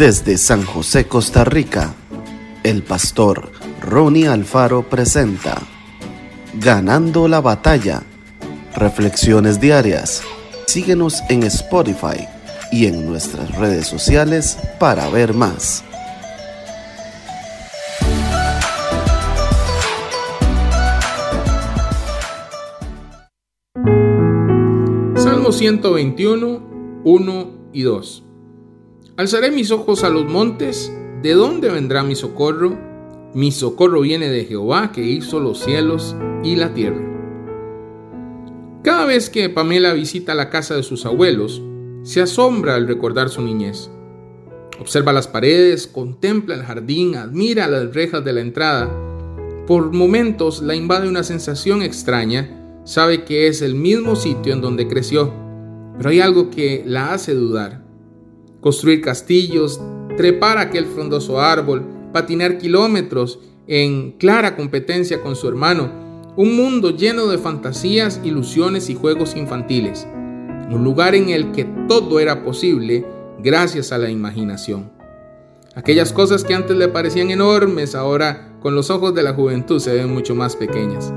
[0.00, 1.94] Desde San José, Costa Rica,
[2.62, 3.52] el pastor
[3.82, 5.60] Ronnie Alfaro presenta
[6.54, 8.02] Ganando la batalla.
[8.74, 10.22] Reflexiones diarias.
[10.66, 12.26] Síguenos en Spotify
[12.72, 15.84] y en nuestras redes sociales para ver más.
[25.16, 28.29] Salmo 121, 1 y 2.
[29.20, 32.78] Alzaré mis ojos a los montes, ¿de dónde vendrá mi socorro?
[33.34, 37.06] Mi socorro viene de Jehová que hizo los cielos y la tierra.
[38.82, 41.60] Cada vez que Pamela visita la casa de sus abuelos,
[42.02, 43.90] se asombra al recordar su niñez.
[44.80, 48.90] Observa las paredes, contempla el jardín, admira las rejas de la entrada.
[49.66, 54.88] Por momentos la invade una sensación extraña, sabe que es el mismo sitio en donde
[54.88, 55.30] creció,
[55.98, 57.89] pero hay algo que la hace dudar
[58.60, 59.80] construir castillos,
[60.16, 65.90] trepar aquel frondoso árbol, patinar kilómetros en clara competencia con su hermano,
[66.36, 70.06] un mundo lleno de fantasías, ilusiones y juegos infantiles,
[70.70, 73.06] un lugar en el que todo era posible
[73.42, 74.90] gracias a la imaginación.
[75.74, 79.94] Aquellas cosas que antes le parecían enormes, ahora con los ojos de la juventud se
[79.94, 81.12] ven mucho más pequeñas.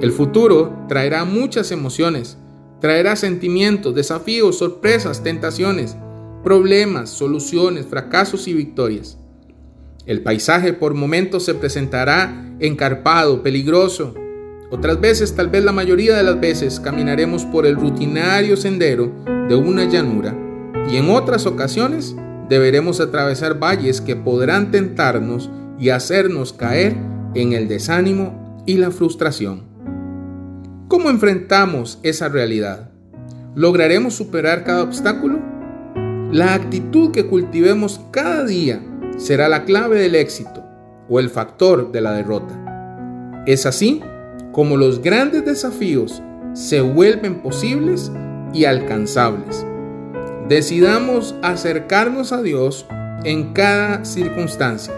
[0.00, 2.38] El futuro traerá muchas emociones,
[2.80, 5.96] traerá sentimientos, desafíos, sorpresas, tentaciones,
[6.42, 9.18] problemas, soluciones, fracasos y victorias.
[10.06, 14.14] El paisaje por momentos se presentará encarpado, peligroso.
[14.70, 19.12] Otras veces, tal vez la mayoría de las veces, caminaremos por el rutinario sendero
[19.48, 20.36] de una llanura
[20.90, 22.16] y en otras ocasiones
[22.48, 26.96] deberemos atravesar valles que podrán tentarnos y hacernos caer
[27.34, 29.64] en el desánimo y la frustración.
[30.88, 32.90] ¿Cómo enfrentamos esa realidad?
[33.54, 35.57] ¿Lograremos superar cada obstáculo?
[36.30, 38.82] La actitud que cultivemos cada día
[39.16, 40.62] será la clave del éxito
[41.08, 43.42] o el factor de la derrota.
[43.46, 44.02] Es así
[44.52, 46.22] como los grandes desafíos
[46.52, 48.12] se vuelven posibles
[48.52, 49.64] y alcanzables.
[50.50, 52.86] Decidamos acercarnos a Dios
[53.24, 54.92] en cada circunstancia.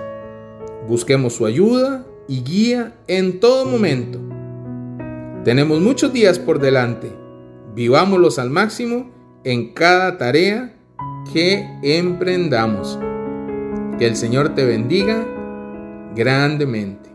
[0.88, 4.18] Busquemos su ayuda y guía en todo momento.
[5.44, 7.12] Tenemos muchos días por delante.
[7.76, 9.12] Vivámoslos al máximo
[9.44, 10.74] en cada tarea
[11.32, 12.98] que emprendamos.
[13.98, 15.26] Que el Señor te bendiga
[16.14, 17.09] grandemente.